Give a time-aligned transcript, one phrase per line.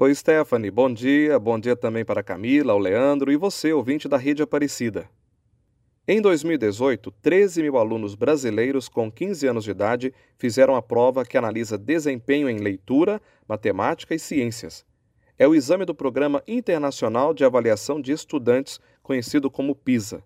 [0.00, 1.40] Oi, Stephanie, bom dia.
[1.40, 5.10] Bom dia também para Camila, o Leandro e você, ouvinte da Rede Aparecida.
[6.06, 11.36] Em 2018, 13 mil alunos brasileiros com 15 anos de idade fizeram a prova que
[11.36, 14.86] analisa desempenho em leitura, matemática e ciências.
[15.36, 20.22] É o exame do Programa Internacional de Avaliação de Estudantes, conhecido como PISA.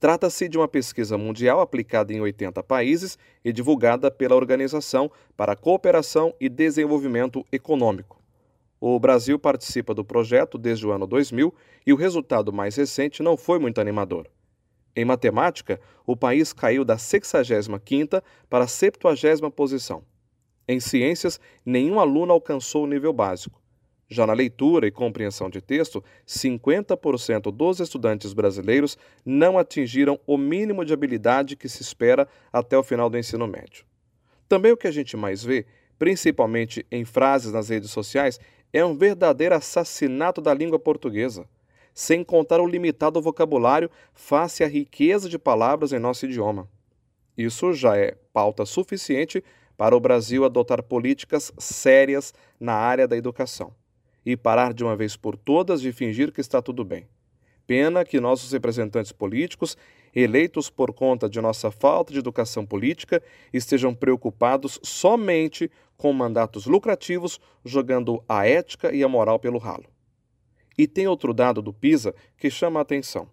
[0.00, 5.56] Trata-se de uma pesquisa mundial aplicada em 80 países e divulgada pela Organização para a
[5.56, 8.21] Cooperação e Desenvolvimento Econômico.
[8.84, 11.54] O Brasil participa do projeto desde o ano 2000
[11.86, 14.26] e o resultado mais recente não foi muito animador.
[14.96, 18.20] Em matemática, o país caiu da 65ª
[18.50, 20.02] para a 70ª posição.
[20.66, 23.62] Em ciências, nenhum aluno alcançou o nível básico.
[24.08, 30.84] Já na leitura e compreensão de texto, 50% dos estudantes brasileiros não atingiram o mínimo
[30.84, 33.84] de habilidade que se espera até o final do ensino médio.
[34.48, 35.66] Também o que a gente mais vê,
[36.00, 38.40] principalmente em frases nas redes sociais,
[38.72, 41.46] é um verdadeiro assassinato da língua portuguesa
[41.94, 46.68] sem contar o limitado vocabulário face à riqueza de palavras em nosso idioma.
[47.36, 49.42] Isso já é pauta suficiente
[49.76, 53.74] para o Brasil adotar políticas sérias na área da educação
[54.24, 57.06] e parar de uma vez por todas de fingir que está tudo bem.
[57.66, 59.76] Pena que nossos representantes políticos,
[60.14, 65.70] eleitos por conta de nossa falta de educação política, estejam preocupados somente
[66.02, 69.84] com mandatos lucrativos, jogando a ética e a moral pelo ralo.
[70.76, 73.28] E tem outro dado do PISA que chama a atenção.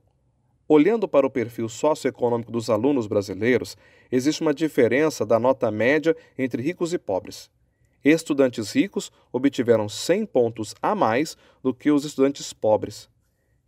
[0.67, 3.75] Olhando para o perfil socioeconômico dos alunos brasileiros,
[4.11, 7.49] existe uma diferença da nota média entre ricos e pobres.
[8.05, 13.09] Estudantes ricos obtiveram 100 pontos a mais do que os estudantes pobres.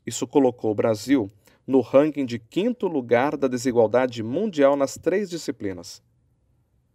[0.06, 1.28] Isso colocou o Brasil
[1.66, 6.04] no ranking de quinto lugar da desigualdade mundial nas três disciplinas.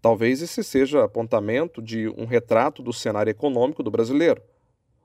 [0.07, 4.41] Talvez esse seja apontamento de um retrato do cenário econômico do brasileiro.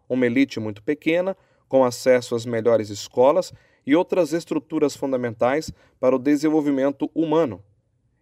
[0.08, 1.36] Uma elite muito pequena
[1.68, 3.52] com acesso às melhores escolas
[3.84, 7.64] e outras estruturas fundamentais para o desenvolvimento humano,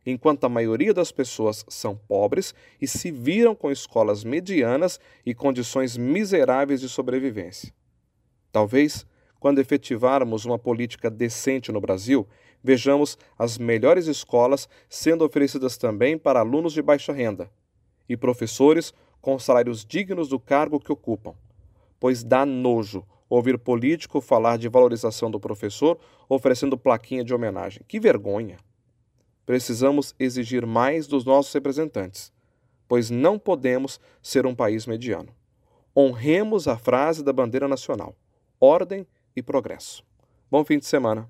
[0.05, 5.97] enquanto a maioria das pessoas são pobres e se viram com escolas medianas e condições
[5.97, 7.73] miseráveis de sobrevivência.
[8.53, 9.05] Talvez,
[9.39, 12.27] quando efetivarmos uma política decente no Brasil,
[12.63, 17.49] vejamos as melhores escolas sendo oferecidas também para alunos de baixa renda
[18.07, 21.33] e professores com salários dignos do cargo que ocupam,
[21.99, 27.83] pois dá nojo ouvir político falar de valorização do professor oferecendo plaquinha de homenagem.
[27.87, 28.57] Que vergonha!
[29.45, 32.31] Precisamos exigir mais dos nossos representantes,
[32.87, 35.33] pois não podemos ser um país mediano.
[35.95, 38.15] Honremos a frase da bandeira nacional:
[38.59, 40.03] ordem e progresso.
[40.49, 41.29] Bom fim de semana.